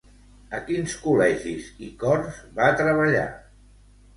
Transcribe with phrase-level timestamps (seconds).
[0.59, 3.29] A quins col·legis i cors va treballar?